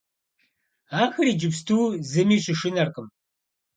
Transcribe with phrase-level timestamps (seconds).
[1.01, 1.77] Ахэр иджыпсту
[2.09, 3.07] зыми щышынэркъым.